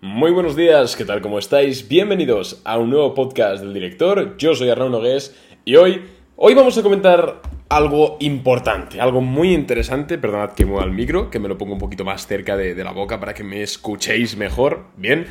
Muy 0.00 0.30
buenos 0.30 0.54
días, 0.54 0.94
¿qué 0.94 1.04
tal? 1.04 1.20
¿Cómo 1.20 1.40
estáis? 1.40 1.88
Bienvenidos 1.88 2.62
a 2.64 2.78
un 2.78 2.88
nuevo 2.88 3.14
podcast 3.14 3.60
del 3.60 3.74
director. 3.74 4.36
Yo 4.36 4.54
soy 4.54 4.70
Arnaud 4.70 4.90
Nogués 4.90 5.36
y 5.64 5.74
hoy, 5.74 6.04
hoy 6.36 6.54
vamos 6.54 6.78
a 6.78 6.84
comentar 6.84 7.42
algo 7.68 8.16
importante, 8.20 9.00
algo 9.00 9.20
muy 9.20 9.52
interesante. 9.52 10.16
Perdonad 10.16 10.52
que 10.52 10.64
mueva 10.64 10.84
el 10.84 10.92
micro, 10.92 11.30
que 11.30 11.40
me 11.40 11.48
lo 11.48 11.58
pongo 11.58 11.72
un 11.72 11.80
poquito 11.80 12.04
más 12.04 12.28
cerca 12.28 12.56
de, 12.56 12.76
la 12.76 12.92
boca 12.92 13.18
para 13.18 13.34
que 13.34 13.42
me 13.42 13.60
escuchéis 13.60 14.36
mejor. 14.36 14.84
Bien. 14.96 15.26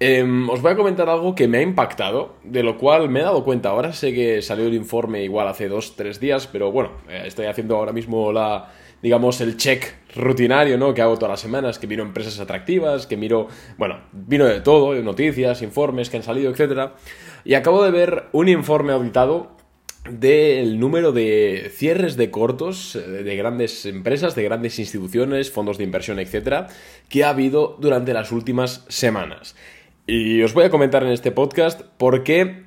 Em, 0.00 0.50
os 0.50 0.62
voy 0.62 0.72
a 0.72 0.76
comentar 0.76 1.08
algo 1.08 1.36
que 1.36 1.46
me 1.46 1.58
ha 1.58 1.62
impactado, 1.62 2.34
de 2.42 2.64
lo 2.64 2.76
cual 2.76 3.08
me 3.08 3.20
he 3.20 3.22
dado 3.22 3.44
cuenta. 3.44 3.68
Ahora 3.68 3.92
sé 3.92 4.12
que 4.12 4.42
salió 4.42 4.66
el 4.66 4.74
informe 4.74 5.22
igual 5.22 5.46
hace 5.46 5.68
dos, 5.68 5.94
tres 5.94 6.18
días, 6.18 6.48
pero 6.48 6.72
bueno, 6.72 6.90
eh, 7.08 7.22
estoy 7.26 7.46
haciendo 7.46 7.76
ahora 7.76 7.92
mismo 7.92 8.32
la, 8.32 8.68
digamos, 9.00 9.40
el 9.40 9.56
check 9.56 9.94
rutinario, 10.18 10.76
¿no? 10.76 10.92
Que 10.92 11.02
hago 11.02 11.16
todas 11.16 11.30
las 11.30 11.40
semanas, 11.40 11.78
que 11.78 11.86
miro 11.86 12.02
empresas 12.02 12.38
atractivas, 12.40 13.06
que 13.06 13.16
miro, 13.16 13.48
bueno, 13.76 14.00
vino 14.12 14.44
de 14.44 14.60
todo, 14.60 14.94
noticias, 15.02 15.62
informes 15.62 16.10
que 16.10 16.18
han 16.18 16.22
salido, 16.22 16.52
etc. 16.52 16.90
Y 17.44 17.54
acabo 17.54 17.82
de 17.84 17.90
ver 17.90 18.24
un 18.32 18.48
informe 18.48 18.92
auditado 18.92 19.56
del 20.10 20.78
número 20.78 21.12
de 21.12 21.70
cierres 21.74 22.16
de 22.16 22.30
cortos 22.30 22.96
eh, 22.96 23.00
de 23.00 23.36
grandes 23.36 23.84
empresas, 23.86 24.34
de 24.34 24.44
grandes 24.44 24.78
instituciones, 24.78 25.50
fondos 25.50 25.78
de 25.78 25.84
inversión, 25.84 26.18
etc., 26.18 26.66
que 27.08 27.24
ha 27.24 27.30
habido 27.30 27.76
durante 27.78 28.12
las 28.12 28.32
últimas 28.32 28.84
semanas. 28.88 29.54
Y 30.06 30.42
os 30.42 30.54
voy 30.54 30.64
a 30.64 30.70
comentar 30.70 31.02
en 31.02 31.10
este 31.10 31.32
podcast 31.32 31.82
por 31.98 32.24
qué 32.24 32.64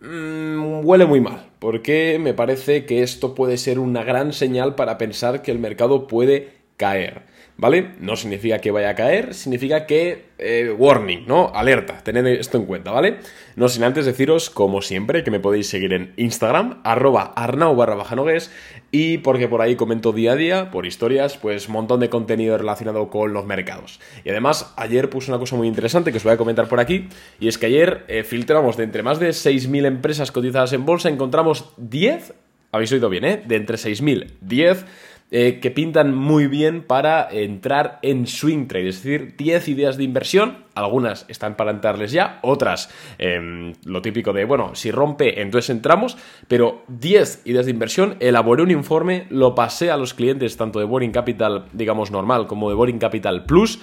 mmm, 0.00 0.80
huele 0.84 1.04
muy 1.04 1.20
mal, 1.20 1.50
porque 1.58 2.18
me 2.20 2.34
parece 2.34 2.86
que 2.86 3.02
esto 3.02 3.34
puede 3.34 3.58
ser 3.58 3.78
una 3.78 4.02
gran 4.02 4.32
señal 4.32 4.74
para 4.74 4.96
pensar 4.96 5.42
que 5.42 5.50
el 5.50 5.58
mercado 5.58 6.06
puede 6.06 6.59
caer. 6.80 7.30
¿vale? 7.60 7.90
No 8.00 8.16
significa 8.16 8.58
que 8.58 8.70
vaya 8.70 8.90
a 8.90 8.94
caer, 8.94 9.34
significa 9.34 9.84
que, 9.84 10.30
eh, 10.38 10.74
warning, 10.76 11.26
¿no? 11.26 11.52
Alerta, 11.54 11.98
tened 12.02 12.26
esto 12.26 12.56
en 12.56 12.64
cuenta, 12.64 12.90
¿vale? 12.90 13.18
No 13.54 13.68
sin 13.68 13.84
antes 13.84 14.06
deciros, 14.06 14.48
como 14.48 14.80
siempre, 14.80 15.22
que 15.22 15.30
me 15.30 15.40
podéis 15.40 15.68
seguir 15.68 15.92
en 15.92 16.14
Instagram, 16.16 16.80
arroba 16.84 17.34
arnau 17.36 17.76
barra 17.76 17.96
bajanogues, 17.96 18.50
y 18.90 19.18
porque 19.18 19.46
por 19.46 19.60
ahí 19.60 19.76
comento 19.76 20.12
día 20.12 20.32
a 20.32 20.36
día, 20.36 20.70
por 20.70 20.86
historias, 20.86 21.36
pues 21.36 21.68
montón 21.68 22.00
de 22.00 22.08
contenido 22.08 22.56
relacionado 22.56 23.10
con 23.10 23.34
los 23.34 23.44
mercados. 23.44 24.00
Y 24.24 24.30
además, 24.30 24.72
ayer 24.76 25.10
puse 25.10 25.30
una 25.30 25.38
cosa 25.38 25.56
muy 25.56 25.68
interesante 25.68 26.12
que 26.12 26.16
os 26.16 26.24
voy 26.24 26.32
a 26.32 26.38
comentar 26.38 26.66
por 26.66 26.80
aquí, 26.80 27.08
y 27.40 27.48
es 27.48 27.58
que 27.58 27.66
ayer 27.66 28.04
eh, 28.08 28.24
filtramos 28.24 28.78
de 28.78 28.84
entre 28.84 29.02
más 29.02 29.20
de 29.20 29.28
6.000 29.28 29.84
empresas 29.84 30.32
cotizadas 30.32 30.72
en 30.72 30.86
bolsa, 30.86 31.10
encontramos 31.10 31.74
10, 31.76 32.32
habéis 32.72 32.90
oído 32.92 33.10
bien, 33.10 33.26
¿eh? 33.26 33.42
De 33.44 33.56
entre 33.56 33.76
6.000, 33.76 34.30
10 34.40 34.86
eh, 35.30 35.60
que 35.60 35.70
pintan 35.70 36.14
muy 36.14 36.48
bien 36.48 36.82
para 36.82 37.28
entrar 37.30 37.98
en 38.02 38.26
swing 38.26 38.66
trade, 38.66 38.88
es 38.88 39.02
decir, 39.02 39.34
10 39.36 39.68
ideas 39.68 39.96
de 39.96 40.04
inversión, 40.04 40.64
algunas 40.74 41.24
están 41.28 41.56
para 41.56 41.70
entrarles 41.70 42.10
ya, 42.10 42.40
otras 42.42 42.90
em, 43.18 43.74
lo 43.84 44.02
típico 44.02 44.32
de, 44.32 44.44
bueno, 44.44 44.74
si 44.74 44.90
rompe, 44.90 45.40
entonces 45.40 45.70
entramos, 45.70 46.16
pero 46.48 46.82
10 46.88 47.42
ideas 47.44 47.66
de 47.66 47.70
inversión, 47.70 48.16
elaboré 48.18 48.62
un 48.62 48.72
informe, 48.72 49.26
lo 49.30 49.54
pasé 49.54 49.90
a 49.90 49.96
los 49.96 50.14
clientes 50.14 50.56
tanto 50.56 50.80
de 50.80 50.84
Boring 50.84 51.12
Capital, 51.12 51.66
digamos, 51.72 52.10
normal, 52.10 52.46
como 52.46 52.68
de 52.68 52.74
Boring 52.74 52.98
Capital 52.98 53.44
Plus, 53.44 53.80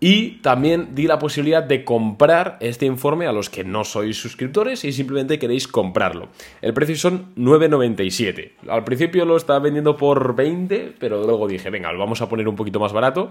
y 0.00 0.38
también 0.38 0.94
di 0.94 1.06
la 1.06 1.18
posibilidad 1.18 1.62
de 1.62 1.84
comprar 1.84 2.56
este 2.60 2.86
informe 2.86 3.26
a 3.26 3.32
los 3.32 3.50
que 3.50 3.64
no 3.64 3.84
sois 3.84 4.16
suscriptores 4.16 4.84
y 4.84 4.92
simplemente 4.92 5.38
queréis 5.38 5.68
comprarlo. 5.68 6.28
El 6.62 6.72
precio 6.72 6.96
son 6.96 7.34
9,97. 7.36 8.52
Al 8.68 8.82
principio 8.84 9.26
lo 9.26 9.36
estaba 9.36 9.58
vendiendo 9.58 9.98
por 9.98 10.34
20, 10.34 10.94
pero 10.98 11.22
luego 11.24 11.46
dije, 11.46 11.68
venga, 11.68 11.92
lo 11.92 11.98
vamos 11.98 12.22
a 12.22 12.30
poner 12.30 12.48
un 12.48 12.56
poquito 12.56 12.80
más 12.80 12.94
barato. 12.94 13.30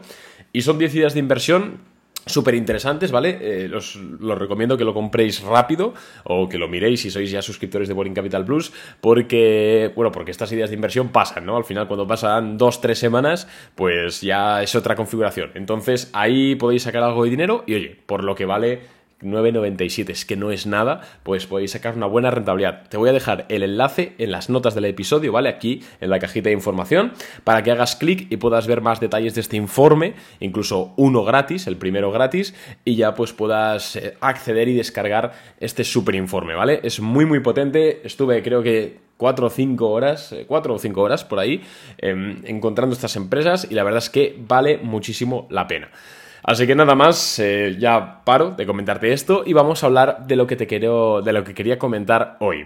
Y 0.53 0.61
son 0.61 0.77
10 0.77 0.93
ideas 0.93 1.13
de 1.15 1.19
inversión 1.19 1.79
súper 2.25 2.55
interesantes, 2.55 3.11
¿vale? 3.11 3.37
Eh, 3.41 3.71
os, 3.73 3.99
recomiendo 4.19 4.77
que 4.77 4.83
lo 4.83 4.93
compréis 4.93 5.41
rápido 5.41 5.93
o 6.23 6.47
que 6.47 6.57
lo 6.57 6.67
miréis 6.67 7.01
si 7.01 7.09
sois 7.09 7.31
ya 7.31 7.41
suscriptores 7.41 7.87
de 7.87 7.93
Boring 7.93 8.13
Capital 8.13 8.45
Plus, 8.45 8.71
porque, 9.01 9.91
bueno, 9.95 10.11
porque 10.11 10.31
estas 10.31 10.51
ideas 10.51 10.69
de 10.69 10.75
inversión 10.75 11.09
pasan, 11.09 11.45
¿no? 11.45 11.57
Al 11.57 11.65
final, 11.65 11.87
cuando 11.87 12.07
pasan 12.07 12.57
dos, 12.57 12.81
tres 12.81 12.99
semanas, 12.99 13.47
pues 13.75 14.21
ya 14.21 14.61
es 14.61 14.75
otra 14.75 14.95
configuración. 14.95 15.51
Entonces, 15.55 16.09
ahí 16.13 16.55
podéis 16.55 16.83
sacar 16.83 17.03
algo 17.03 17.23
de 17.23 17.29
dinero 17.29 17.63
y, 17.65 17.75
oye, 17.75 17.97
por 18.05 18.23
lo 18.23 18.35
que 18.35 18.45
vale 18.45 18.98
9,97, 19.21 20.09
es 20.09 20.25
que 20.25 20.35
no 20.35 20.51
es 20.51 20.65
nada, 20.65 21.01
pues 21.23 21.45
podéis 21.45 21.71
sacar 21.71 21.95
una 21.95 22.05
buena 22.05 22.31
rentabilidad. 22.31 22.87
Te 22.89 22.97
voy 22.97 23.09
a 23.09 23.13
dejar 23.13 23.45
el 23.49 23.63
enlace 23.63 24.13
en 24.17 24.31
las 24.31 24.49
notas 24.49 24.75
del 24.75 24.85
episodio, 24.85 25.31
¿vale? 25.31 25.49
Aquí 25.49 25.83
en 26.01 26.09
la 26.09 26.19
cajita 26.19 26.49
de 26.49 26.55
información, 26.55 27.13
para 27.43 27.63
que 27.63 27.71
hagas 27.71 27.95
clic 27.95 28.27
y 28.31 28.37
puedas 28.37 28.67
ver 28.67 28.81
más 28.81 28.99
detalles 28.99 29.35
de 29.35 29.41
este 29.41 29.57
informe, 29.57 30.15
incluso 30.39 30.93
uno 30.97 31.23
gratis, 31.23 31.67
el 31.67 31.77
primero 31.77 32.11
gratis, 32.11 32.53
y 32.85 32.95
ya 32.95 33.15
pues 33.15 33.33
puedas 33.33 33.95
eh, 33.95 34.15
acceder 34.21 34.67
y 34.67 34.75
descargar 34.75 35.33
este 35.59 35.83
super 35.83 36.15
informe, 36.15 36.55
¿vale? 36.55 36.79
Es 36.83 36.99
muy 36.99 37.25
muy 37.25 37.39
potente, 37.39 38.01
estuve 38.05 38.41
creo 38.41 38.63
que 38.63 39.09
4 39.17 39.47
o 39.47 39.49
5 39.49 39.89
horas, 39.89 40.33
4 40.47 40.73
eh, 40.73 40.75
o 40.75 40.79
5 40.79 41.01
horas 41.01 41.25
por 41.25 41.39
ahí, 41.39 41.61
em, 41.97 42.41
encontrando 42.45 42.93
estas 42.93 43.17
empresas 43.17 43.67
y 43.69 43.75
la 43.75 43.83
verdad 43.83 43.97
es 43.97 44.09
que 44.09 44.37
vale 44.47 44.77
muchísimo 44.77 45.45
la 45.49 45.67
pena. 45.67 45.89
Así 46.49 46.65
que 46.65 46.73
nada 46.73 46.95
más, 46.95 47.37
eh, 47.37 47.75
ya 47.77 48.23
paro 48.25 48.49
de 48.49 48.65
comentarte 48.65 49.13
esto 49.13 49.43
y 49.45 49.53
vamos 49.53 49.83
a 49.83 49.85
hablar 49.85 50.25
de 50.25 50.35
lo 50.35 50.47
que 50.47 50.55
te 50.55 50.65
quiero, 50.65 51.21
de 51.21 51.31
lo 51.31 51.43
que 51.43 51.53
quería 51.53 51.77
comentar 51.77 52.37
hoy. 52.39 52.65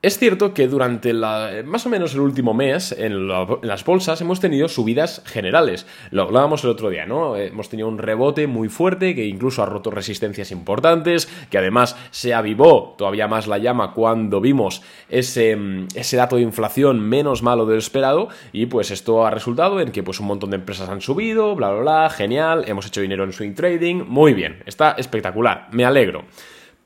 Es 0.00 0.16
cierto 0.16 0.54
que 0.54 0.68
durante 0.68 1.12
la, 1.12 1.50
más 1.64 1.84
o 1.84 1.88
menos 1.88 2.14
el 2.14 2.20
último 2.20 2.54
mes 2.54 2.92
en, 2.96 3.26
las 3.26 3.84
bolsas 3.84 4.20
hemos 4.20 4.38
tenido 4.38 4.68
subidas 4.68 5.24
generales. 5.26 5.88
Lo 6.12 6.22
hablábamos 6.22 6.62
el 6.62 6.70
otro 6.70 6.88
día, 6.88 7.04
¿no? 7.04 7.36
Hemos 7.36 7.68
tenido 7.68 7.88
un 7.88 7.98
rebote 7.98 8.46
muy 8.46 8.68
fuerte 8.68 9.16
que 9.16 9.26
incluso 9.26 9.60
ha 9.60 9.66
roto 9.66 9.90
resistencias 9.90 10.52
importantes, 10.52 11.26
que 11.50 11.58
además 11.58 11.96
se 12.12 12.32
avivó 12.32 12.94
todavía 12.96 13.26
más 13.26 13.48
la 13.48 13.58
llama 13.58 13.92
cuando 13.92 14.40
vimos 14.40 14.82
ese, 15.08 15.58
ese 15.96 16.16
dato 16.16 16.36
de 16.36 16.42
inflación 16.42 17.00
menos 17.00 17.42
malo 17.42 17.66
de 17.66 17.72
lo 17.72 17.78
esperado 17.80 18.28
y 18.52 18.66
pues 18.66 18.92
esto 18.92 19.26
ha 19.26 19.32
resultado 19.32 19.80
en 19.80 19.90
que 19.90 20.04
pues 20.04 20.20
un 20.20 20.28
montón 20.28 20.50
de 20.50 20.56
empresas 20.58 20.88
han 20.88 21.00
subido, 21.00 21.56
bla, 21.56 21.72
bla, 21.72 21.80
bla, 21.80 22.10
genial, 22.10 22.64
hemos 22.68 22.86
hecho 22.86 23.00
dinero 23.00 23.24
en 23.24 23.32
swing 23.32 23.54
trading, 23.54 24.04
muy 24.06 24.32
bien, 24.32 24.62
está 24.64 24.92
espectacular, 24.92 25.66
me 25.72 25.84
alegro. 25.84 26.24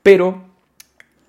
Pero 0.01 0.52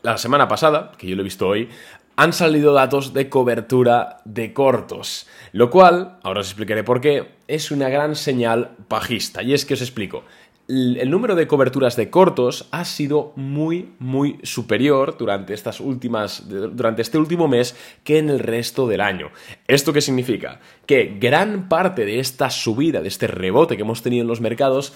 la 0.05 0.19
semana 0.19 0.47
pasada, 0.47 0.93
que 0.99 1.09
yo 1.09 1.17
lo 1.17 1.23
he 1.23 1.25
visto 1.25 1.49
hoy, 1.49 1.69
han 2.17 2.33
salido 2.33 2.73
datos 2.73 3.13
de 3.13 3.29
cobertura 3.29 4.19
de 4.25 4.53
cortos, 4.53 5.27
lo 5.53 5.71
cual, 5.71 6.19
ahora 6.23 6.41
os 6.41 6.49
explicaré 6.49 6.85
por 6.85 7.01
qué, 7.01 7.33
es 7.49 7.71
una 7.71 7.89
gran 7.89 8.15
señal 8.15 8.77
bajista. 8.89 9.43
Y 9.43 9.55
es 9.55 9.65
que 9.65 9.75
os 9.75 9.81
explico. 9.81 10.23
El 10.67 11.11
número 11.11 11.35
de 11.35 11.47
coberturas 11.47 11.95
de 11.97 12.09
cortos 12.09 12.69
ha 12.71 12.87
sido 12.87 13.33
muy, 13.37 13.91
muy 13.99 14.39
superior 14.45 15.19
durante 15.19 15.53
estas 15.53 15.79
últimas, 15.79 16.49
durante 16.49 17.03
este 17.03 17.19
último 17.19 17.49
mes 17.49 17.77
que 18.03 18.19
en 18.19 18.31
el 18.31 18.39
resto 18.39 18.87
del 18.87 19.03
año. 19.03 19.31
¿Esto 19.69 19.93
qué 19.93 20.01
significa? 20.01 20.61
Que 20.87 21.17
gran 21.21 21.69
parte 21.69 22.07
de 22.07 22.19
esta 22.19 22.49
subida, 22.49 23.03
de 23.03 23.09
este 23.09 23.27
rebote 23.27 23.77
que 23.77 23.83
hemos 23.83 24.03
tenido 24.03 24.23
en 24.23 24.29
los 24.29 24.41
mercados, 24.41 24.95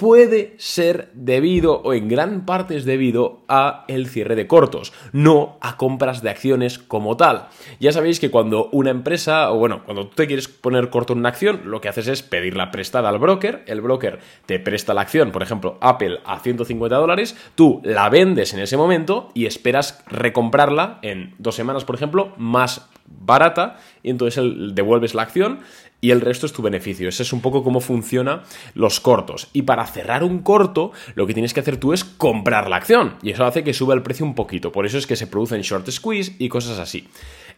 puede 0.00 0.54
ser 0.56 1.10
debido 1.12 1.82
o 1.82 1.92
en 1.92 2.08
gran 2.08 2.46
parte 2.46 2.74
es 2.74 2.86
debido 2.86 3.42
a 3.48 3.84
el 3.86 4.08
cierre 4.08 4.34
de 4.34 4.46
cortos, 4.46 4.94
no 5.12 5.58
a 5.60 5.76
compras 5.76 6.22
de 6.22 6.30
acciones 6.30 6.78
como 6.78 7.18
tal. 7.18 7.48
Ya 7.80 7.92
sabéis 7.92 8.18
que 8.18 8.30
cuando 8.30 8.70
una 8.72 8.88
empresa 8.88 9.52
o 9.52 9.58
bueno, 9.58 9.82
cuando 9.84 10.06
tú 10.06 10.14
te 10.14 10.26
quieres 10.26 10.48
poner 10.48 10.88
corto 10.88 11.12
en 11.12 11.18
una 11.18 11.28
acción, 11.28 11.60
lo 11.66 11.82
que 11.82 11.90
haces 11.90 12.08
es 12.08 12.22
pedirla 12.22 12.70
prestada 12.70 13.10
al 13.10 13.18
broker, 13.18 13.62
el 13.66 13.82
broker 13.82 14.20
te 14.46 14.58
presta 14.58 14.94
la 14.94 15.02
acción, 15.02 15.32
por 15.32 15.42
ejemplo, 15.42 15.76
Apple 15.82 16.20
a 16.24 16.38
150 16.38 16.96
dólares, 16.96 17.36
tú 17.54 17.82
la 17.84 18.08
vendes 18.08 18.54
en 18.54 18.60
ese 18.60 18.78
momento 18.78 19.30
y 19.34 19.44
esperas 19.44 20.02
recomprarla 20.06 20.98
en 21.02 21.34
dos 21.36 21.56
semanas, 21.56 21.84
por 21.84 21.96
ejemplo, 21.96 22.32
más 22.38 22.88
barata 23.04 23.78
y 24.02 24.10
entonces 24.10 24.42
devuelves 24.74 25.14
la 25.14 25.22
acción 25.22 25.60
y 26.00 26.10
el 26.10 26.20
resto 26.20 26.46
es 26.46 26.52
tu 26.52 26.62
beneficio. 26.62 27.08
Ese 27.08 27.22
es 27.22 27.32
un 27.32 27.40
poco 27.40 27.62
cómo 27.62 27.80
funcionan 27.80 28.42
los 28.74 29.00
cortos. 29.00 29.48
Y 29.52 29.62
para 29.62 29.86
cerrar 29.86 30.24
un 30.24 30.40
corto, 30.40 30.92
lo 31.14 31.26
que 31.26 31.34
tienes 31.34 31.52
que 31.52 31.60
hacer 31.60 31.76
tú 31.76 31.92
es 31.92 32.04
comprar 32.04 32.68
la 32.68 32.76
acción. 32.76 33.16
Y 33.22 33.30
eso 33.30 33.44
hace 33.44 33.64
que 33.64 33.74
suba 33.74 33.94
el 33.94 34.02
precio 34.02 34.24
un 34.24 34.34
poquito. 34.34 34.72
Por 34.72 34.86
eso 34.86 34.98
es 34.98 35.06
que 35.06 35.16
se 35.16 35.26
producen 35.26 35.62
short 35.62 35.88
squeeze 35.90 36.34
y 36.38 36.48
cosas 36.48 36.78
así. 36.78 37.08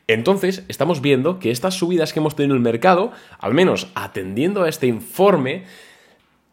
Entonces, 0.09 0.65
estamos 0.69 1.01
viendo 1.01 1.39
que 1.39 1.51
estas 1.51 1.75
subidas 1.75 2.13
que 2.13 2.19
hemos 2.19 2.35
tenido 2.35 2.55
en 2.55 2.59
el 2.59 2.63
mercado, 2.63 3.13
al 3.39 3.55
menos 3.55 3.89
atendiendo 3.95 4.65
a 4.65 4.69
este 4.69 4.89
informe, 4.89 5.65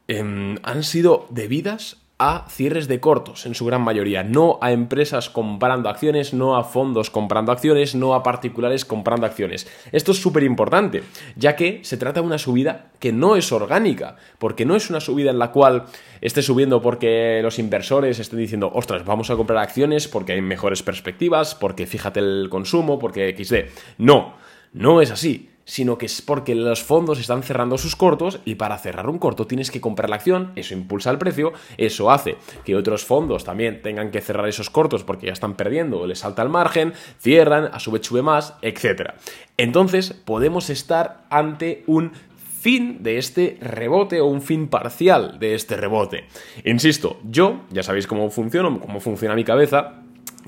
em, 0.07 0.57
han 0.63 0.83
sido 0.83 1.27
debidas 1.31 1.97
a 2.19 2.45
cierres 2.49 2.89
de 2.89 2.99
cortos 2.99 3.45
en 3.45 3.55
su 3.55 3.65
gran 3.65 3.81
mayoría, 3.81 4.23
no 4.23 4.59
a 4.61 4.73
empresas 4.73 5.29
comprando 5.29 5.87
acciones, 5.87 6.33
no 6.33 6.57
a 6.57 6.65
fondos 6.65 7.09
comprando 7.09 7.53
acciones, 7.53 7.95
no 7.95 8.13
a 8.13 8.23
particulares 8.23 8.83
comprando 8.83 9.25
acciones. 9.25 9.67
Esto 9.93 10.11
es 10.11 10.21
súper 10.21 10.43
importante, 10.43 11.03
ya 11.37 11.55
que 11.55 11.79
se 11.83 11.95
trata 11.97 12.19
de 12.19 12.27
una 12.27 12.37
subida 12.37 12.91
que 12.99 13.13
no 13.13 13.37
es 13.37 13.51
orgánica, 13.53 14.17
porque 14.37 14.65
no 14.65 14.75
es 14.75 14.89
una 14.89 14.99
subida 14.99 15.31
en 15.31 15.39
la 15.39 15.53
cual 15.53 15.85
esté 16.19 16.41
subiendo 16.41 16.81
porque 16.81 17.39
los 17.41 17.57
inversores 17.57 18.19
estén 18.19 18.39
diciendo, 18.39 18.69
ostras, 18.73 19.05
vamos 19.05 19.29
a 19.29 19.37
comprar 19.37 19.59
acciones 19.59 20.09
porque 20.09 20.33
hay 20.33 20.41
mejores 20.41 20.83
perspectivas, 20.83 21.55
porque 21.55 21.87
fíjate 21.87 22.19
el 22.19 22.47
consumo, 22.49 22.99
porque 22.99 23.33
XD. 23.37 23.97
No, 23.97 24.33
no 24.73 25.01
es 25.01 25.11
así 25.11 25.48
sino 25.69 25.99
que 25.99 26.07
es 26.07 26.23
porque 26.23 26.55
los 26.55 26.81
fondos 26.81 27.19
están 27.19 27.43
cerrando 27.43 27.77
sus 27.77 27.95
cortos 27.95 28.39
y 28.43 28.55
para 28.55 28.79
cerrar 28.79 29.07
un 29.07 29.19
corto 29.19 29.45
tienes 29.45 29.69
que 29.69 29.79
comprar 29.79 30.09
la 30.09 30.15
acción, 30.15 30.51
eso 30.55 30.73
impulsa 30.73 31.11
el 31.11 31.19
precio, 31.19 31.53
eso 31.77 32.09
hace 32.09 32.37
que 32.65 32.75
otros 32.75 33.05
fondos 33.05 33.43
también 33.43 33.83
tengan 33.83 34.09
que 34.09 34.19
cerrar 34.19 34.49
esos 34.49 34.71
cortos 34.71 35.03
porque 35.03 35.27
ya 35.27 35.33
están 35.33 35.53
perdiendo 35.53 35.99
o 35.99 36.07
les 36.07 36.17
salta 36.17 36.41
el 36.41 36.49
margen, 36.49 36.93
cierran, 37.19 37.69
a 37.71 37.79
su 37.79 37.91
vez 37.91 38.03
sube 38.03 38.23
más, 38.23 38.55
etc. 38.63 39.11
Entonces 39.57 40.13
podemos 40.13 40.71
estar 40.71 41.27
ante 41.29 41.83
un 41.85 42.13
fin 42.59 43.03
de 43.03 43.19
este 43.19 43.57
rebote 43.61 44.21
o 44.21 44.25
un 44.25 44.41
fin 44.41 44.69
parcial 44.69 45.37
de 45.39 45.53
este 45.53 45.77
rebote. 45.77 46.25
Insisto, 46.65 47.19
yo, 47.23 47.61
ya 47.69 47.83
sabéis 47.83 48.07
cómo 48.07 48.31
funciona, 48.31 48.75
cómo 48.79 48.99
funciona 48.99 49.35
mi 49.35 49.43
cabeza, 49.43 49.98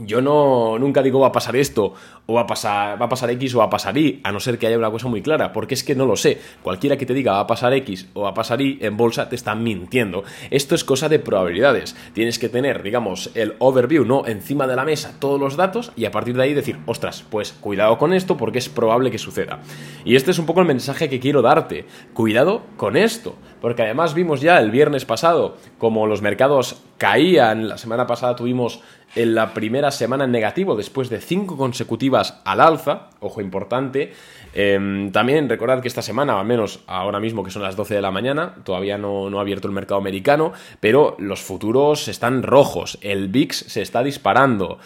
yo 0.06 0.22
no 0.22 0.78
nunca 0.80 1.02
digo 1.02 1.20
va 1.20 1.28
a 1.28 1.32
pasar 1.32 1.56
esto 1.56 1.94
o 2.26 2.34
va 2.34 2.42
a 2.42 2.48
pasar 2.48 3.02
va 3.02 3.06
a 3.06 3.10
pasar 3.10 3.30
X 3.32 3.56
o 3.56 3.60
va 3.60 3.66
a 3.66 3.70
pasar 3.70 3.98
Y, 3.98 4.22
a 4.24 4.32
no 4.32 4.40
ser 4.40 4.58
que 4.58 4.68
haya 4.68 4.78
una 4.78 4.92
cosa 4.92 5.08
muy 5.08 5.22
clara, 5.22 5.54
porque 5.54 5.74
es 5.74 5.84
que 5.84 5.96
no 5.96 6.06
lo 6.06 6.16
sé. 6.16 6.40
Cualquiera 6.62 6.98
que 6.98 7.06
te 7.06 7.14
diga 7.14 7.34
va 7.34 7.40
a 7.42 7.48
pasar 7.48 7.74
X 7.74 8.10
o 8.14 8.22
va 8.22 8.30
a 8.30 8.34
pasar 8.34 8.62
Y 8.62 8.80
en 8.82 8.98
bolsa 8.98 9.30
te 9.30 9.36
está 9.36 9.56
mintiendo. 9.56 10.24
Esto 10.50 10.76
es 10.76 10.84
cosa 10.84 11.10
de 11.10 11.20
probabilidades. 11.20 11.96
Tienes 12.14 12.40
que 12.40 12.50
tener, 12.50 12.84
digamos, 12.84 13.32
el 13.36 13.56
overview, 13.60 14.06
¿no? 14.06 14.26
Encima 14.26 14.68
de 14.68 14.76
la 14.76 14.86
mesa 14.86 15.16
todos 15.20 15.40
los 15.40 15.56
datos 15.56 15.92
y 15.96 16.06
a 16.06 16.12
partir 16.12 16.36
de 16.36 16.44
ahí 16.44 16.54
decir, 16.54 16.78
"Ostras, 16.86 17.26
pues 17.30 17.54
cuidado 17.54 17.98
con 17.98 18.14
esto 18.14 18.38
porque 18.38 18.60
es 18.60 18.70
probable 18.70 19.12
que 19.12 19.18
suceda." 19.18 19.60
Y 20.06 20.16
este 20.16 20.32
es 20.32 20.40
un 20.40 20.46
poco 20.46 20.62
el 20.62 20.68
mensaje 20.68 21.10
que 21.10 21.20
quiero 21.20 21.42
darte. 21.42 21.86
Cuidado 22.14 22.62
con 22.78 22.96
esto, 22.96 23.36
porque 23.62 23.84
además 23.84 24.14
vimos 24.14 24.42
ya 24.42 24.60
el 24.60 24.72
viernes 24.72 25.06
pasado 25.06 25.58
como 25.78 26.08
los 26.08 26.22
mercados 26.22 26.82
caían, 26.98 27.68
la 27.68 27.78
semana 27.78 28.06
pasada 28.06 28.36
tuvimos 28.36 28.82
en 29.16 29.36
la 29.36 29.54
primera 29.54 29.92
semana 29.92 30.26
en 30.26 30.32
negativo 30.32 30.76
después 30.76 31.10
de 31.10 31.20
cinco 31.20 31.58
consecutivas 31.58 32.42
al 32.46 32.62
alza, 32.62 33.10
ojo 33.20 33.42
importante. 33.42 34.14
Em, 34.54 35.12
también 35.12 35.50
recordad 35.50 35.82
que 35.82 35.88
esta 35.88 36.02
semana, 36.02 36.40
al 36.40 36.46
menos 36.46 36.82
ahora 36.88 37.20
mismo 37.20 37.44
que 37.44 37.52
son 37.52 37.62
las 37.62 37.76
12 37.76 37.96
de 37.96 38.02
la 38.02 38.12
mañana, 38.12 38.56
todavía 38.64 38.98
no, 38.98 39.30
no 39.30 39.40
ha 39.40 39.42
abierto 39.42 39.68
el 39.68 39.74
mercado 39.74 40.00
americano, 40.00 40.54
pero 40.80 41.16
los 41.20 41.42
futuros 41.42 42.08
están 42.08 42.44
rojos, 42.44 42.98
el 43.02 43.30
VIX 43.30 43.56
se 43.56 43.82
está 43.82 44.04
disparando. 44.04 44.80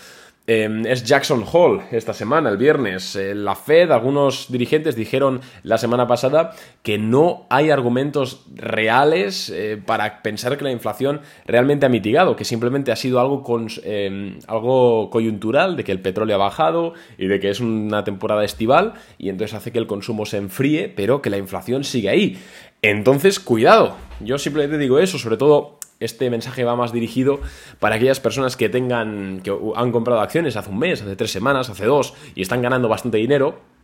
Em, 0.48 0.86
es 0.86 1.04
Jackson 1.04 1.44
Hall 1.52 1.82
esta 1.92 2.14
semana, 2.14 2.52
el 2.52 2.58
viernes. 2.58 3.16
Eh, 3.16 3.34
la 3.34 3.56
Fed, 3.56 3.90
algunos 3.90 4.46
dirigentes 4.52 4.96
dijeron 4.96 5.42
la 5.64 5.80
semana 5.80 6.06
pasada 6.08 6.52
que 6.84 7.00
no 7.00 7.48
hay 7.50 7.72
argumentos 7.72 8.46
reales 8.54 9.50
eh, 9.50 9.82
para 9.84 10.22
pensar 10.22 10.56
que 10.56 10.64
la 10.64 10.72
inflación 10.72 11.22
realmente 11.48 11.88
ha 11.88 11.90
mitigado, 11.90 12.36
que 12.36 12.46
simplemente 12.46 12.92
ha 12.92 12.96
sido 12.96 13.20
algo, 13.20 13.42
con, 13.42 13.70
em, 13.84 14.38
algo 14.46 15.10
coyuntural, 15.10 15.76
de 15.76 15.84
que 15.84 15.92
el 15.92 16.00
petróleo 16.00 16.36
ha 16.36 16.40
bajado 16.40 16.94
y 17.18 17.26
de 17.26 17.40
que 17.40 17.50
es 17.50 17.60
una 17.60 18.04
temporada 18.04 18.44
estival 18.44 18.94
y 19.18 19.30
entonces 19.30 19.56
hace 19.56 19.72
que 19.72 19.80
el 19.80 19.88
consumo 19.88 20.28
se 20.28 20.38
enfríe, 20.38 20.90
pero 20.90 21.24
que 21.24 21.32
la 21.32 21.38
inflación 21.38 21.84
sigue 21.84 22.10
ahí. 22.10 22.38
Entonces, 22.84 23.40
cuidado. 23.40 23.96
Yo 24.20 24.38
simplemente 24.38 24.78
digo 24.78 25.00
eso, 25.00 25.18
sobre 25.18 25.38
todo 25.38 25.80
este 26.00 26.30
mensaje 26.30 26.64
va 26.64 26.76
más 26.76 26.92
dirigido 26.92 27.40
para 27.80 27.96
aquellas 27.96 28.20
personas 28.20 28.58
que 28.58 28.70
tengan, 28.70 29.42
que 29.42 29.56
han 29.76 29.92
comprado 29.92 30.22
acciones 30.22 30.56
hace 30.56 30.70
un 30.70 30.80
mes, 30.80 31.02
hace 31.02 31.16
tres 31.16 31.32
semanas, 31.32 31.70
hace 31.70 31.86
dos 31.86 32.14
y 32.36 32.42
están 32.42 32.62
ganando 32.62 32.88
bastante 32.90 33.18
dinero 33.18 33.75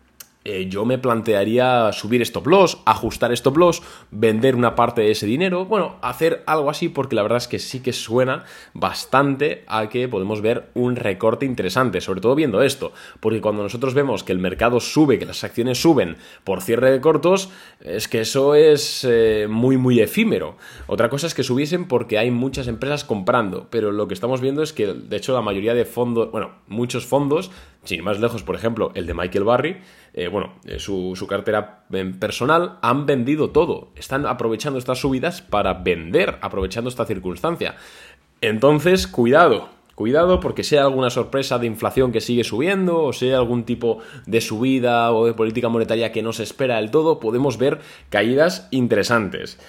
eh, 0.44 0.68
yo 0.70 0.86
me 0.86 0.98
plantearía 0.98 1.92
subir 1.94 2.24
stop 2.24 2.48
loss, 2.48 2.80
ajustar 2.86 3.32
stop 3.34 3.58
loss, 3.58 3.84
vender 4.10 4.56
una 4.56 4.74
parte 4.74 5.02
de 5.02 5.12
ese 5.12 5.28
dinero, 5.28 5.66
bueno, 5.66 5.98
hacer 6.02 6.42
algo 6.48 6.72
así 6.72 6.90
porque 6.90 7.16
la 7.16 7.22
verdad 7.22 7.38
es 7.38 7.48
que 7.48 7.60
sí 7.60 7.82
que 7.82 7.94
suena 7.94 8.46
bastante 8.74 9.64
a 9.68 9.88
que 9.88 10.08
podemos 10.08 10.42
ver 10.42 10.70
un 10.74 10.96
recorte 10.96 11.46
interesante, 11.46 12.02
sobre 12.02 12.22
todo 12.22 12.34
viendo 12.34 12.64
esto, 12.64 12.92
porque 13.20 13.40
cuando 13.40 13.62
nosotros 13.62 13.94
vemos 13.94 14.24
que 14.24 14.32
el 14.32 14.40
mercado 14.40 14.80
sube, 14.80 15.20
que 15.20 15.28
las 15.28 15.44
acciones 15.44 15.80
suben 15.80 16.18
por 16.44 16.62
cierre 16.62 16.90
de 16.90 17.02
cortos, 17.02 17.50
es 17.80 18.08
que 18.08 18.22
eso 18.22 18.56
es 18.56 19.06
eh, 19.08 19.46
muy 19.48 19.78
muy 19.78 20.00
efímero. 20.00 20.58
Otra 20.88 21.10
cosa 21.10 21.28
es 21.28 21.36
que 21.36 21.44
subiesen 21.44 21.88
porque 21.88 22.18
hay 22.18 22.32
muchas 22.32 22.68
empresas 22.68 23.04
comprando, 23.04 23.68
pero 23.70 23.92
lo 23.92 24.08
que 24.08 24.16
estamos 24.16 24.42
viendo 24.42 24.64
es 24.64 24.74
que 24.74 24.88
de 24.88 25.18
hecho 25.18 25.34
la 25.34 25.42
mayoría 25.42 25.76
de 25.76 25.86
fondos, 25.86 26.32
bueno, 26.32 26.52
muchos 26.68 27.06
fondos 27.06 27.52
sin 27.84 28.04
más 28.04 28.20
lejos, 28.20 28.44
por 28.44 28.56
ejemplo, 28.56 28.92
el 28.94 29.08
de 29.08 29.14
Michael 29.14 29.44
Barry, 29.44 29.78
eh, 30.14 30.28
bueno, 30.28 30.54
eh, 30.66 30.80
su, 30.80 31.14
su, 31.16 31.26
cartera 31.28 31.86
eh, 31.92 32.14
personal, 32.20 32.78
han 32.82 33.06
vendido 33.06 33.50
todo. 33.50 33.90
Están 33.96 34.26
aprovechando 34.26 34.78
estas 34.78 35.00
subidas 35.00 35.42
para 35.42 35.74
vender, 35.74 36.38
aprovechando 36.42 36.90
esta 36.90 37.06
circunstancia. 37.06 37.76
Entonces, 38.42 39.08
cuidado, 39.08 39.70
cuidado 39.96 40.40
porque 40.40 40.64
sea 40.64 40.84
alguna 40.84 41.10
sorpresa 41.10 41.60
de 41.60 41.68
inflación 41.68 42.12
que 42.12 42.22
sigue 42.22 42.44
subiendo 42.44 43.04
o 43.04 43.14
sea 43.14 43.38
algún 43.38 43.66
tipo 43.66 44.00
de 44.26 44.42
subida 44.42 45.12
o 45.12 45.28
de 45.28 45.34
política 45.34 45.70
monetaria 45.70 46.12
que 46.12 46.24
no 46.24 46.34
se 46.34 46.44
espera 46.44 46.78
del 46.78 46.92
todo, 46.92 47.20
podemos 47.20 47.58
ver 47.58 47.80
caídas 48.10 48.68
interesantes. 48.72 49.60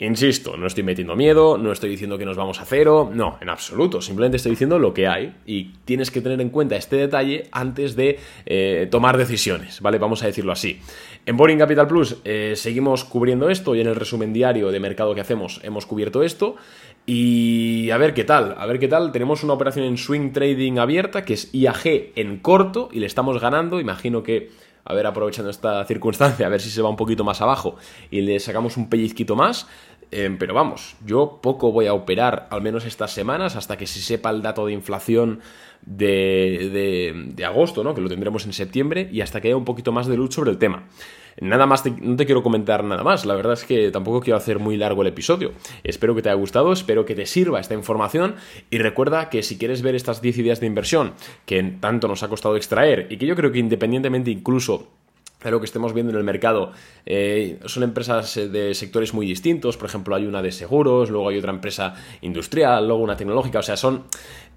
Insisto, 0.00 0.56
no 0.56 0.66
estoy 0.66 0.82
metiendo 0.82 1.14
miedo, 1.14 1.58
no 1.58 1.72
estoy 1.72 1.90
diciendo 1.90 2.16
que 2.16 2.24
nos 2.24 2.34
vamos 2.34 2.58
a 2.58 2.64
cero, 2.64 3.10
no, 3.12 3.36
en 3.42 3.50
absoluto, 3.50 4.00
simplemente 4.00 4.38
estoy 4.38 4.52
diciendo 4.52 4.78
lo 4.78 4.94
que 4.94 5.06
hay 5.06 5.34
y 5.44 5.72
tienes 5.84 6.10
que 6.10 6.22
tener 6.22 6.40
en 6.40 6.48
cuenta 6.48 6.76
este 6.76 6.96
detalle 6.96 7.48
antes 7.52 7.96
de 7.96 8.18
eh, 8.46 8.88
tomar 8.90 9.18
decisiones, 9.18 9.82
¿vale? 9.82 9.98
Vamos 9.98 10.22
a 10.22 10.26
decirlo 10.26 10.52
así. 10.52 10.80
En 11.26 11.36
Boring 11.36 11.58
Capital 11.58 11.86
Plus 11.86 12.16
eh, 12.24 12.54
seguimos 12.56 13.04
cubriendo 13.04 13.50
esto 13.50 13.74
y 13.74 13.82
en 13.82 13.88
el 13.88 13.94
resumen 13.94 14.32
diario 14.32 14.70
de 14.70 14.80
mercado 14.80 15.14
que 15.14 15.20
hacemos 15.20 15.60
hemos 15.64 15.84
cubierto 15.84 16.22
esto 16.22 16.56
y 17.04 17.90
a 17.90 17.98
ver 17.98 18.14
qué 18.14 18.24
tal, 18.24 18.54
a 18.56 18.64
ver 18.64 18.78
qué 18.78 18.88
tal, 18.88 19.12
tenemos 19.12 19.44
una 19.44 19.52
operación 19.52 19.84
en 19.84 19.98
swing 19.98 20.32
trading 20.32 20.78
abierta 20.78 21.26
que 21.26 21.34
es 21.34 21.52
IAG 21.52 22.12
en 22.16 22.38
corto 22.38 22.88
y 22.90 23.00
le 23.00 23.06
estamos 23.06 23.38
ganando, 23.38 23.78
imagino 23.78 24.22
que 24.22 24.48
a 24.84 24.94
ver, 24.94 25.06
aprovechando 25.06 25.50
esta 25.50 25.84
circunstancia, 25.84 26.46
a 26.46 26.48
ver 26.48 26.60
si 26.60 26.70
se 26.70 26.82
va 26.82 26.88
un 26.88 26.96
poquito 26.96 27.24
más 27.24 27.40
abajo 27.40 27.76
y 28.10 28.22
le 28.22 28.40
sacamos 28.40 28.76
un 28.76 28.88
pellizquito 28.88 29.36
más. 29.36 29.68
Eh, 30.12 30.34
pero 30.38 30.54
vamos, 30.54 30.96
yo 31.06 31.38
poco 31.40 31.70
voy 31.70 31.86
a 31.86 31.94
operar, 31.94 32.48
al 32.50 32.62
menos 32.62 32.84
estas 32.84 33.12
semanas, 33.12 33.56
hasta 33.56 33.76
que 33.76 33.86
se 33.86 34.00
sepa 34.00 34.30
el 34.30 34.42
dato 34.42 34.66
de 34.66 34.72
inflación 34.72 35.40
de, 35.82 37.32
de, 37.34 37.44
agosto, 37.44 37.84
¿no? 37.84 37.94
que 37.94 38.00
lo 38.00 38.08
tendremos 38.08 38.44
en 38.44 38.52
septiembre, 38.52 39.08
y 39.12 39.20
hasta 39.20 39.40
que 39.40 39.48
haya 39.48 39.56
un 39.56 39.64
poquito 39.64 39.92
más 39.92 40.06
de 40.06 40.16
luz 40.16 40.34
sobre 40.34 40.50
el 40.50 40.58
tema. 40.58 40.84
Nada 41.40 41.64
más, 41.64 41.84
no 41.86 42.16
te 42.16 42.26
quiero 42.26 42.42
comentar 42.42 42.82
nada 42.84 43.04
más, 43.04 43.24
la 43.24 43.34
verdad 43.34 43.54
es 43.54 43.64
que 43.64 43.90
tampoco 43.90 44.20
quiero 44.20 44.36
hacer 44.36 44.58
muy 44.58 44.76
largo 44.76 45.02
el 45.02 45.08
episodio. 45.08 45.52
Espero 45.84 46.14
que 46.14 46.22
te 46.22 46.28
haya 46.28 46.36
gustado, 46.36 46.72
espero 46.72 47.06
que 47.06 47.14
te 47.14 47.24
sirva 47.24 47.60
esta 47.60 47.74
información 47.74 48.34
y 48.68 48.78
recuerda 48.78 49.30
que 49.30 49.42
si 49.42 49.56
quieres 49.56 49.80
ver 49.80 49.94
estas 49.94 50.20
10 50.20 50.38
ideas 50.38 50.60
de 50.60 50.66
inversión 50.66 51.12
que 51.46 51.62
tanto 51.80 52.08
nos 52.08 52.22
ha 52.22 52.28
costado 52.28 52.56
extraer 52.56 53.06
y 53.10 53.16
que 53.16 53.26
yo 53.26 53.36
creo 53.36 53.52
que 53.52 53.58
independientemente 53.58 54.30
incluso 54.30 54.88
de 55.42 55.50
lo 55.50 55.60
que 55.60 55.66
estemos 55.66 55.92
viendo 55.94 56.12
en 56.12 56.18
el 56.18 56.24
mercado. 56.24 56.72
Eh, 57.06 57.58
son 57.66 57.82
empresas 57.82 58.36
eh, 58.36 58.48
de 58.48 58.74
sectores 58.74 59.14
muy 59.14 59.26
distintos, 59.26 59.76
por 59.76 59.88
ejemplo, 59.88 60.14
hay 60.14 60.26
una 60.26 60.42
de 60.42 60.52
seguros, 60.52 61.10
luego 61.10 61.28
hay 61.28 61.38
otra 61.38 61.52
empresa 61.52 61.94
industrial, 62.20 62.86
luego 62.86 63.02
una 63.02 63.16
tecnológica, 63.16 63.60
o 63.60 63.62
sea, 63.62 63.76
son 63.76 64.04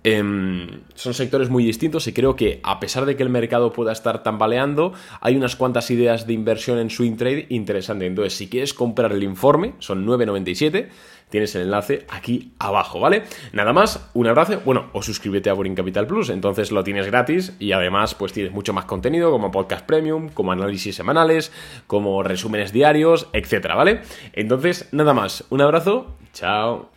Em, 0.06 0.82
son 0.96 1.14
sectores 1.14 1.50
muy 1.50 1.64
distintos 1.64 2.08
y 2.08 2.14
creo 2.14 2.36
que 2.36 2.60
a 2.64 2.82
pesar 2.82 3.06
de 3.06 3.16
que 3.16 3.24
el 3.24 3.30
mercado 3.30 3.72
pueda 3.72 3.94
estar 3.94 4.22
tambaleando, 4.22 4.92
hay 5.22 5.38
unas 5.38 5.56
cuantas 5.56 5.90
ideas 5.92 6.28
de 6.28 6.34
inversión 6.34 6.78
en 6.78 6.90
swing 6.90 7.16
trade 7.16 7.46
interesantes. 7.50 8.10
Entonces, 8.10 8.34
si 8.34 8.50
quieres 8.50 8.74
comprar 8.74 9.14
el 9.14 9.24
informe, 9.24 9.76
son 9.80 10.06
9.97, 10.06 10.90
tienes 11.34 11.56
el 11.56 11.64
enlace 11.64 12.06
aquí 12.10 12.52
abajo, 12.60 13.00
¿vale? 13.00 13.24
Nada 13.54 13.74
más, 13.74 14.08
un 14.14 14.28
abrazo, 14.28 14.62
bueno, 14.66 14.92
o 14.94 15.02
suscríbete 15.02 15.50
a 15.50 15.54
Boring 15.54 15.74
Capital 15.74 16.06
Plus, 16.06 16.30
entonces 16.30 16.72
lo 16.72 16.84
tienes 16.84 17.08
gratis 17.08 17.56
y 17.58 17.72
además 17.72 18.14
pues 18.14 18.34
tienes 18.34 18.54
mucho 18.54 18.72
más 18.72 18.86
contenido 18.86 19.32
como 19.32 19.50
podcast 19.50 19.84
premium, 19.84 20.30
como 20.30 20.52
análisis 20.52 20.96
semanales, 20.96 21.52
como 21.88 22.22
resúmenes 22.22 22.72
diarios, 22.72 23.30
etcétera, 23.34 23.74
¿vale? 23.74 24.02
Entonces, 24.34 24.90
nada 24.92 25.16
más, 25.16 25.44
un 25.50 25.62
abrazo, 25.62 26.14
chao. 26.34 26.93